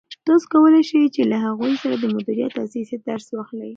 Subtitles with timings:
[0.27, 3.69] تاسو کولای شئ چې له هغوی څخه د مدیریت او سیاست درس واخلئ.